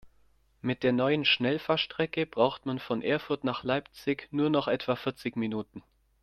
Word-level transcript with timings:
Mit 0.63 0.81
der 0.81 0.93
neuen 0.93 1.25
Schnellfahrstrecke 1.25 2.25
braucht 2.25 2.65
man 2.65 2.79
von 2.79 3.03
Erfurt 3.03 3.43
nach 3.43 3.61
Leipzig 3.63 4.27
nur 4.31 4.49
noch 4.49 4.67
etwa 4.67 4.95
vierzig 4.95 5.35
Minuten 5.35 5.83